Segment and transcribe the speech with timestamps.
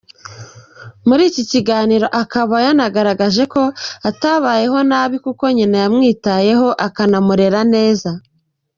[1.07, 3.61] Muri iki kiganiro akaba yanagaragaje ko
[4.09, 8.09] atabayeho nabi, kuko nyina yamwitayeho akanamurera neza.